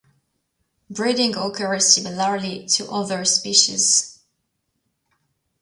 [0.89, 4.17] Breeding occurs similarly to other species.